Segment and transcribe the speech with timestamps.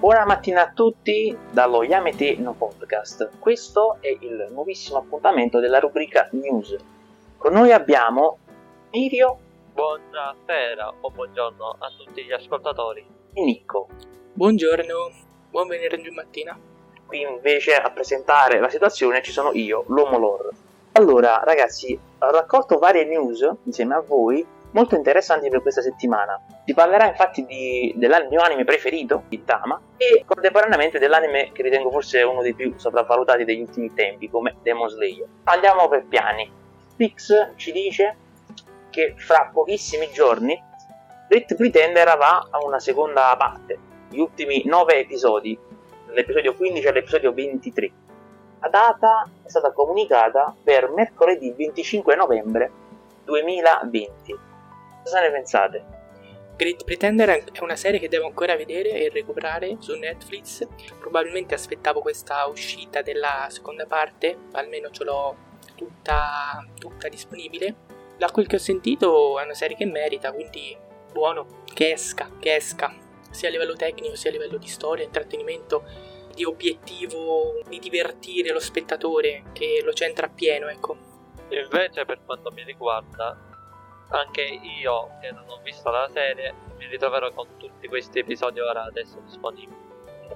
[0.00, 3.32] Buona mattina a tutti dallo Yamete No Podcast.
[3.38, 6.74] Questo è il nuovissimo appuntamento della rubrica News.
[7.36, 8.38] Con noi abbiamo
[8.92, 9.38] Mirio
[9.74, 13.06] Buonasera o buongiorno a tutti gli ascoltatori.
[13.34, 13.88] e Nico.
[14.32, 15.10] Buongiorno,
[15.50, 16.58] buon venerdì mattina.
[17.04, 20.48] Qui invece a presentare la situazione ci sono io, l'uomo lore.
[20.92, 26.40] Allora, ragazzi, ho raccolto varie news insieme a voi molto interessanti per questa settimana.
[26.64, 32.22] Si parlerà infatti di, del mio anime preferito, Gintama, e contemporaneamente dell'anime che ritengo forse
[32.22, 35.26] uno dei più sopravvalutati degli ultimi tempi, come Demon Slayer.
[35.44, 36.50] Andiamo per piani.
[36.96, 38.16] Pix ci dice
[38.90, 40.60] che fra pochissimi giorni
[41.28, 45.56] Rit Pretender va a una seconda parte, gli ultimi 9 episodi,
[46.06, 47.90] dall'episodio 15 all'episodio 23.
[48.60, 52.70] La data è stata comunicata per mercoledì 25 novembre
[53.24, 54.49] 2020.
[55.02, 55.98] Cosa ne pensate?
[56.56, 60.66] Great Pretender è una serie che devo ancora vedere e recuperare su Netflix.
[60.98, 65.36] Probabilmente aspettavo questa uscita della seconda parte, almeno ce l'ho
[65.74, 67.74] tutta, tutta disponibile.
[68.18, 70.76] Da quel che ho sentito è una serie che merita, quindi
[71.10, 72.94] buono, che esca, che esca,
[73.30, 75.84] sia a livello tecnico sia a livello di storia, intrattenimento,
[76.34, 80.96] di obiettivo di divertire lo spettatore che lo centra appieno, ecco.
[81.48, 83.49] Invece per quanto mi riguarda,
[84.10, 88.84] anche io che non ho visto la serie, mi ritroverò con tutti questi episodi ora
[88.84, 89.88] adesso disponibili.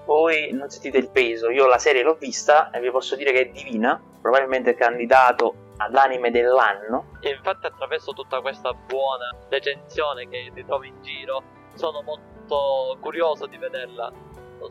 [0.05, 3.41] Voi non sentite il peso, io la serie l'ho vista e vi posso dire che
[3.41, 7.19] è divina, probabilmente candidato all'anime dell'anno.
[7.21, 11.43] E infatti attraverso tutta questa buona recensione che ritrovo in giro,
[11.75, 14.13] sono molto curioso di vederla.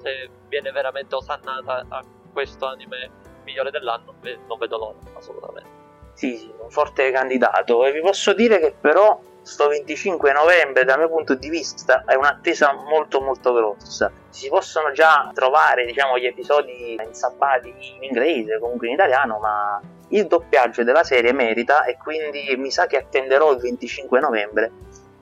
[0.01, 3.09] Se viene veramente osannata a questo anime
[3.43, 4.15] migliore dell'anno,
[4.47, 5.82] non vedo l'ora, assolutamente.
[6.13, 7.85] Sì, sì, un forte candidato.
[7.85, 12.15] E vi posso dire che però sto 25 novembre, dal mio punto di vista, è
[12.15, 14.11] un'attesa molto molto grossa.
[14.29, 20.27] Si possono già trovare, diciamo, gli episodi insabbati in inglese, comunque in italiano, ma il
[20.27, 24.71] doppiaggio della serie merita e quindi mi sa che attenderò il 25 novembre.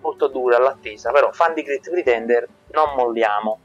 [0.02, 3.60] Molto dura l'attesa, però fan di Great Pretender non molliamo.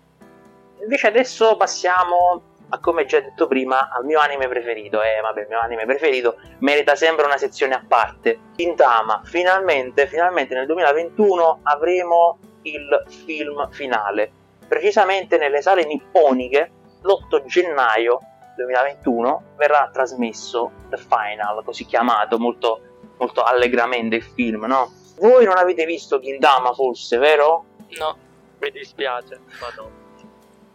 [0.82, 5.02] Invece adesso passiamo a come già detto prima al mio anime preferito.
[5.02, 8.38] Eh, vabbè, il mio anime preferito merita sempre una sezione a parte.
[8.54, 14.30] Gintama, finalmente, finalmente nel 2021 avremo il film finale.
[14.66, 16.70] Precisamente nelle sale nipponiche
[17.02, 18.20] l'8 gennaio
[18.56, 22.80] 2021 verrà trasmesso The Final, così chiamato molto,
[23.18, 24.92] molto allegramente il film, no?
[25.18, 27.64] Voi non avete visto Gintama forse, vero?
[27.98, 28.16] No,
[28.58, 30.05] Mi dispiace, ma no.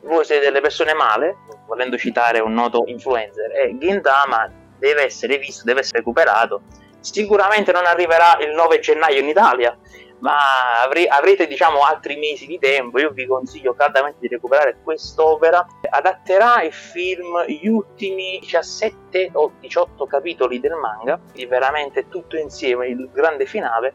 [0.03, 5.63] Voi siete delle persone male, volendo citare un noto influencer, e Gintama deve essere visto,
[5.63, 6.61] deve essere recuperato.
[6.99, 9.75] Sicuramente non arriverà il 9 gennaio in Italia,
[10.19, 12.99] ma avre- avrete diciamo altri mesi di tempo.
[12.99, 15.65] Io vi consiglio caldamente di recuperare quest'opera.
[15.89, 22.87] Adatterà il film gli ultimi 17 o 18 capitoli del manga, quindi veramente tutto insieme,
[22.87, 23.93] il grande finale,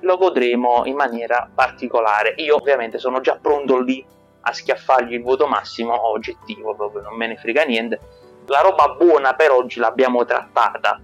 [0.00, 2.34] lo godremo in maniera particolare.
[2.36, 4.04] Io ovviamente sono già pronto lì
[4.48, 8.00] a schiaffargli il voto massimo oggettivo, proprio non me ne frega niente.
[8.46, 11.00] La roba buona per oggi l'abbiamo trattata,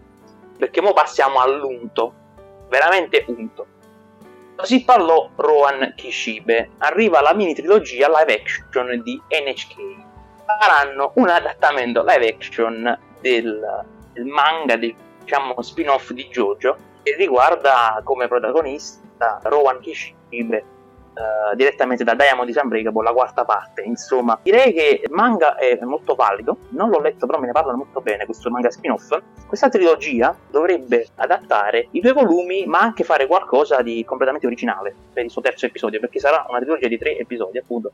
[0.56, 2.12] perché ora passiamo all'unto,
[2.68, 3.66] veramente unto.
[4.56, 6.70] Così parlò Rohan Kishibe.
[6.78, 9.76] Arriva la mini trilogia live action di NHK.
[10.46, 18.00] Faranno un adattamento live action del, del manga, del, diciamo spin-off di JoJo, che riguarda
[18.04, 20.64] come protagonista Rowan Kishibe
[21.14, 23.82] eh, direttamente da Diamond di Unbreakable, la quarta parte.
[23.82, 26.56] Insomma, direi che il manga è molto valido.
[26.70, 28.24] Non l'ho letto, però me ne parlano molto bene.
[28.24, 29.16] Questo manga spin-off.
[29.46, 35.24] Questa trilogia dovrebbe adattare i due volumi, ma anche fare qualcosa di completamente originale per
[35.24, 37.92] il suo terzo episodio, perché sarà una trilogia di tre episodi, appunto.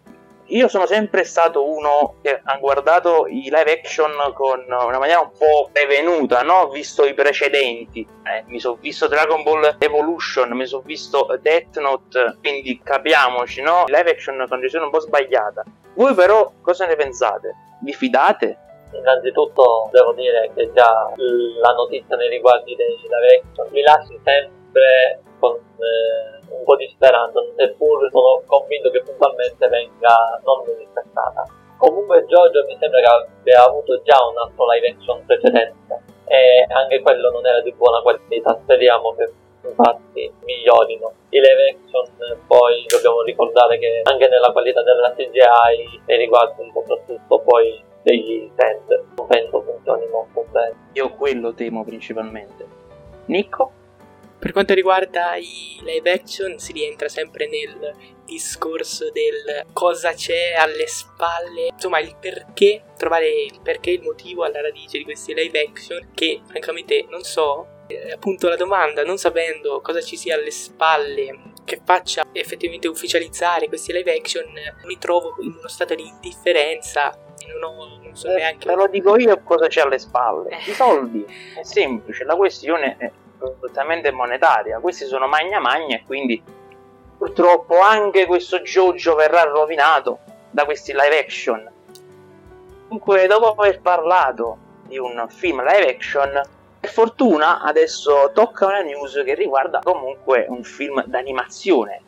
[0.51, 5.31] Io sono sempre stato uno che ha guardato i live action con una maniera un
[5.31, 6.69] po' prevenuta, no?
[6.71, 8.05] Visto i precedenti.
[8.25, 13.85] Eh, mi sono visto Dragon Ball Evolution, mi sono visto Death Note, quindi capiamoci, no?
[13.87, 15.63] Live action con decisione un po' sbagliata.
[15.95, 17.55] Voi però cosa ne pensate?
[17.83, 18.59] Vi fidate?
[18.93, 21.13] Innanzitutto devo dire che già
[21.63, 24.51] la notizia nei riguardi dei live action mi lascia sempre
[25.39, 31.47] con eh, un po' di speranza, seppur sono convinto che puntualmente venga non rispettata.
[31.79, 37.01] Comunque Giorgio mi sembra che abbia avuto già un altro live action precedente e anche
[37.01, 39.33] quello non era di buona qualità, speriamo che
[39.65, 41.13] infatti migliorino.
[41.31, 47.41] I live action poi dobbiamo ricordare che anche nella qualità della CGI e riguardano soprattutto
[47.41, 50.75] poi degli stand non penso funzioni molto bene.
[50.93, 52.67] Io quello temo principalmente.
[53.27, 53.73] Nico?
[54.41, 57.95] Per quanto riguarda i live action si rientra sempre nel
[58.25, 64.63] discorso del cosa c'è alle spalle, insomma il perché, trovare il perché, il motivo alla
[64.63, 67.79] radice di questi live action che francamente non so.
[67.89, 73.69] Eh, appunto la domanda, non sapendo cosa ci sia alle spalle che faccia effettivamente ufficializzare
[73.69, 74.47] questi live action,
[74.85, 77.15] mi trovo in uno stato di indifferenza
[77.59, 78.69] non, ho, non so eh, neanche.
[78.69, 80.57] Te lo dico io cosa c'è alle spalle.
[80.67, 81.25] I soldi.
[81.25, 83.11] È semplice, la questione è
[83.47, 84.79] assolutamente monetaria.
[84.81, 86.43] Questi sono magna magna e quindi
[87.17, 90.21] purtroppo anche questo Jojo verrà rovinato
[90.51, 91.71] da questi live action.
[92.89, 94.57] Comunque, dopo aver parlato
[94.87, 96.41] di un film live action,
[96.81, 102.03] per fortuna adesso tocca una news che riguarda comunque un film d'animazione.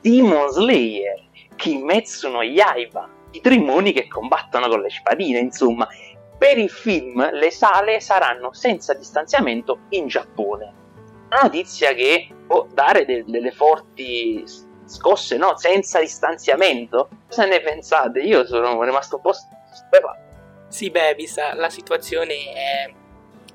[0.00, 1.22] Demon Slayer,
[1.54, 5.86] Kimetsu no Yaiba, i trimoni che combattono con le spadine, insomma.
[6.36, 10.72] Per il film le sale saranno senza distanziamento in Giappone.
[11.30, 14.44] Una notizia che può dare de- delle forti
[14.84, 15.56] scosse, no?
[15.56, 17.08] Senza distanziamento.
[17.28, 18.20] Cosa ne pensate?
[18.20, 20.22] Io sono rimasto un po' stupefatto.
[20.68, 22.92] Sì, beh, vista la situazione è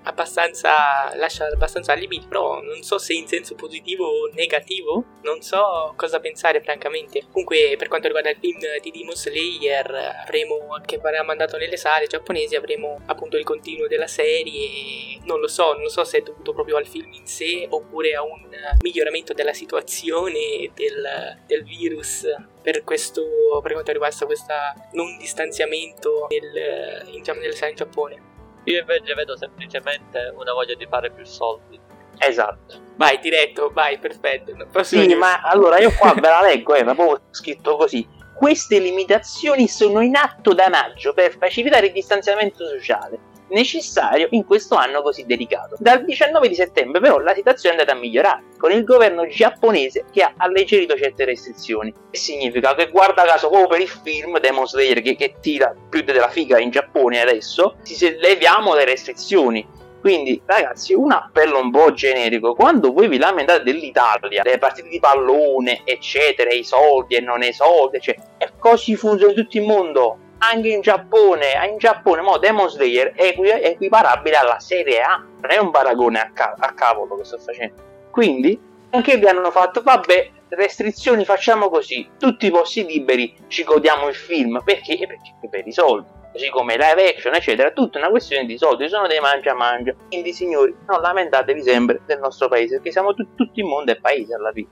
[0.10, 5.94] abbastanza lascia abbastanza limiti, però non so se in senso positivo o negativo, non so
[5.96, 7.24] cosa pensare francamente.
[7.32, 12.08] Comunque per quanto riguarda il film di Demon Slayer, avremo che verrà mandato nelle sale
[12.08, 16.54] giapponesi, avremo appunto il continuo della serie, non lo so, non so se è dovuto
[16.54, 18.48] proprio al film in sé oppure a un
[18.82, 22.26] miglioramento della situazione del, del virus
[22.62, 23.24] per questo
[23.62, 24.54] per quanto riguarda questo
[24.94, 28.29] non distanziamento nel, in, nelle sale in Giappone.
[28.72, 31.80] Io invece vedo semplicemente una voglia di fare più soldi.
[32.18, 32.88] Esatto.
[32.96, 34.54] Vai diretto, vai, perfetto.
[34.84, 35.20] Sì, news.
[35.20, 38.08] ma allora io qua ve la leggo, eh, ma proprio scritto così.
[38.36, 44.76] Queste limitazioni sono in atto da maggio per facilitare il distanziamento sociale necessario in questo
[44.76, 45.76] anno così delicato.
[45.80, 50.06] Dal 19 di settembre però la situazione è andata a migliorare, con il governo giapponese
[50.12, 51.94] che ha alleggerito certe restrizioni.
[52.12, 56.02] Che significa che guarda caso proprio per il film Demon Slayer che, che tira più
[56.04, 59.78] della figa in Giappone adesso, si leviamo le restrizioni.
[60.00, 62.54] Quindi, ragazzi, un appello un po' generico.
[62.54, 67.52] Quando voi vi lamentate dell'Italia, delle partite di pallone, eccetera, i soldi e non i
[67.52, 72.38] soldi, eccetera, e così funziona in tutto il mondo anche in Giappone, in Giappone mo
[72.38, 77.16] Demon Slayer è equiparabile alla Serie A, non è un paragone a, ca- a cavolo
[77.18, 77.82] che sto facendo.
[78.10, 78.60] Quindi
[78.92, 84.16] anche vi hanno fatto, vabbè, restrizioni facciamo così, tutti i posti liberi ci godiamo il
[84.16, 84.98] film, perché?
[84.98, 86.18] Perché per i soldi.
[86.32, 89.96] Così come live action, eccetera, tutta una questione di soldi, sono dei mangia mangia.
[90.08, 93.96] Quindi, signori, non lamentatevi sempre del nostro paese, perché siamo tutti, tutto il mondo è
[93.96, 94.68] paese alla fine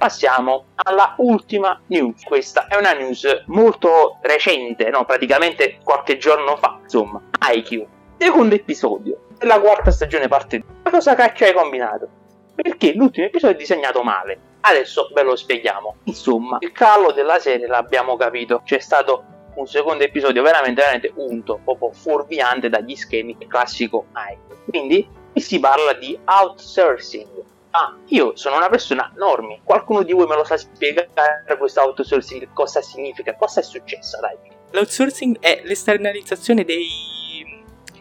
[0.00, 2.24] passiamo alla ultima news.
[2.24, 5.04] Questa è una news molto recente, no?
[5.04, 7.20] praticamente qualche giorno fa, insomma.
[7.52, 7.86] IQ,
[8.16, 10.66] secondo episodio della quarta stagione parte 2.
[10.84, 12.08] Ma cosa cacchio hai combinato?
[12.54, 14.40] Perché l'ultimo episodio è disegnato male.
[14.62, 15.96] Adesso ve lo spieghiamo.
[16.04, 18.62] Insomma, il calo della serie l'abbiamo capito.
[18.64, 19.24] C'è stato
[19.56, 24.70] un secondo episodio veramente, veramente unto, proprio fuorviante dagli schemi classico IQ.
[24.70, 29.60] Quindi si parla di outsourcing Ah, io sono una persona normi.
[29.62, 33.36] Qualcuno di voi me lo sa spiegare questo outsourcing cosa significa?
[33.36, 34.36] Cosa è successo, dai?
[34.72, 36.88] L'outsourcing è l'esternalizzazione dei,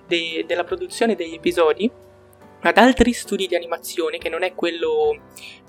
[0.07, 1.91] dei, della produzione degli episodi
[2.61, 5.17] ad altri studi di animazione che non è quello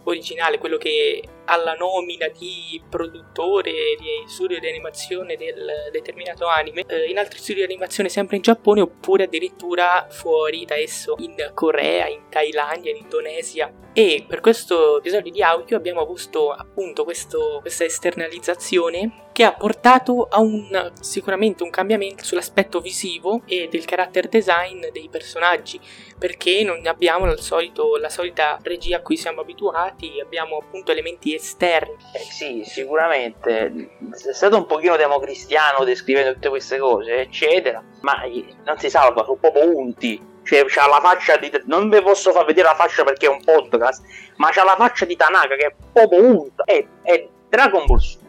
[0.05, 6.85] originale, quello che ha la nomina di produttore di studio di animazione del determinato anime,
[6.87, 11.35] eh, in altri studi di animazione sempre in Giappone oppure addirittura fuori da esso in
[11.55, 13.73] Corea, in Thailandia, in Indonesia.
[13.93, 20.27] E per questo episodio di audio abbiamo avuto appunto questo, questa esternalizzazione che ha portato
[20.29, 25.81] a un sicuramente un cambiamento sull'aspetto visivo e del character design dei personaggi
[26.19, 31.97] perché non abbiamo solito, la solita regia a cui siamo abituati abbiamo appunto elementi esterni.
[32.15, 33.91] Eh sì sicuramente.
[34.11, 38.23] È stato un pochino democristiano descrivendo tutte queste cose eccetera ma
[38.65, 40.29] non si salva sono proprio unti.
[40.43, 43.43] Cioè c'ha la faccia di non vi posso far vedere la faccia perché è un
[43.45, 44.03] podcast
[44.37, 46.65] ma c'ha la faccia di Tanaka che è proprio unta.
[46.65, 48.20] È, è Dragon Ball Super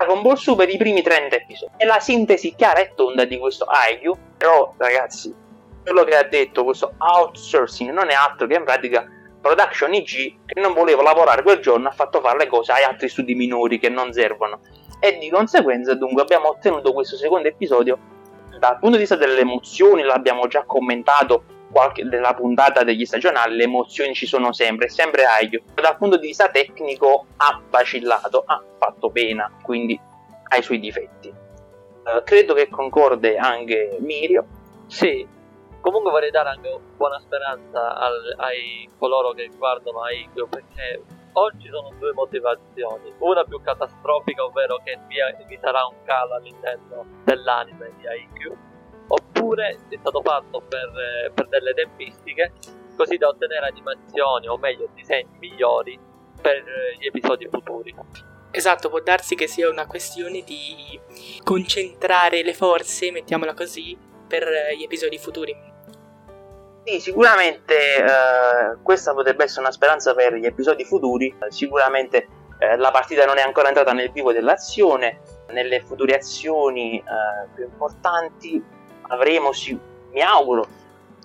[0.00, 1.72] Dragon Ball Super i primi 30 episodi.
[1.76, 4.16] È la sintesi chiara e tonda di questo IQ.
[4.38, 5.34] Però, ragazzi,
[5.82, 9.06] quello che ha detto questo outsourcing non è altro che in pratica
[9.42, 13.10] Production IG che non voleva lavorare quel giorno ha fatto fare le cose ai altri
[13.10, 14.60] studi minori che non servono.
[15.00, 17.98] E di conseguenza, dunque, abbiamo ottenuto questo secondo episodio.
[18.58, 23.64] Dal punto di vista delle emozioni, l'abbiamo già commentato qualche, della puntata degli stagionali, le
[23.64, 25.62] emozioni ci sono sempre, sempre Aglio.
[25.74, 29.98] Dal punto di vista tecnico ha vacillato, ha fatto pena, quindi
[30.48, 31.28] ha i suoi difetti.
[31.28, 34.46] Uh, credo che concorde anche Mirio.
[34.86, 35.26] Sì,
[35.80, 41.90] Comunque vorrei dare anche buona speranza al, ai coloro che guardano Aikyo perché oggi sono
[41.98, 43.14] due motivazioni.
[43.18, 48.56] Una più catastrofica, ovvero che vi, vi sarà un calo all'interno dell'anime di Aikyo,
[49.10, 52.52] oppure è stato fatto per, per delle tempistiche
[52.96, 55.98] così da ottenere animazioni o meglio disegni migliori
[56.40, 56.62] per
[56.98, 57.94] gli episodi futuri.
[58.52, 60.98] Esatto, può darsi che sia una questione di
[61.42, 65.68] concentrare le forze, mettiamola così, per gli episodi futuri.
[66.84, 71.34] Sì, sicuramente eh, questa potrebbe essere una speranza per gli episodi futuri.
[71.48, 72.26] Sicuramente
[72.58, 75.20] eh, la partita non è ancora entrata nel vivo dell'azione.
[75.50, 78.62] Nelle future azioni eh, più importanti
[79.10, 79.78] avremo, sì,
[80.12, 80.66] mi auguro,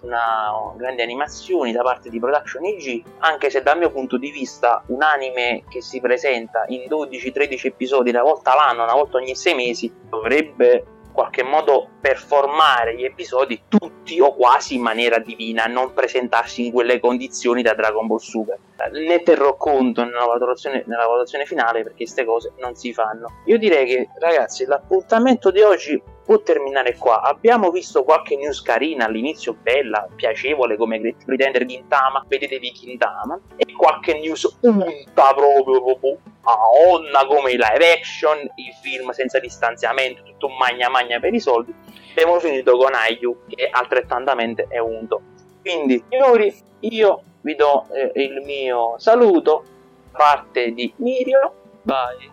[0.01, 4.83] una, grande animazione da parte di Production IG, anche se dal mio punto di vista
[4.87, 9.55] un anime che si presenta in 12-13 episodi una volta l'anno, una volta ogni 6
[9.55, 16.65] mesi, dovrebbe qualche modo performare gli episodi tutti o quasi in maniera divina, non presentarsi
[16.65, 18.59] in quelle condizioni da Dragon Ball Super.
[18.91, 23.29] Ne terrò conto nella valutazione, nella valutazione finale perché queste cose non si fanno.
[23.45, 27.21] Io direi che ragazzi l'appuntamento di oggi può terminare qua.
[27.21, 34.17] Abbiamo visto qualche news carina all'inizio, bella, piacevole come Pretender Gintama, vedetevi Gintama, e qualche
[34.19, 36.57] news unta proprio, proprio a
[36.89, 41.39] onna come i live action, i film senza distanziamento, tutto un magna magna per i
[41.39, 41.73] soldi.
[42.11, 45.21] Abbiamo finito con Ayu che altrettantamente è unto.
[45.61, 49.63] Quindi, signori, io vi do eh, il mio saluto
[50.11, 51.53] da parte di Mirio.
[51.81, 52.31] Bye.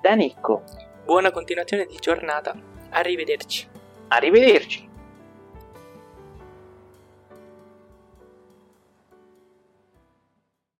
[0.00, 0.62] Da Nicco.
[1.04, 2.70] Buona continuazione di giornata.
[2.92, 3.66] Arrivederci.
[4.08, 4.88] Arrivederci.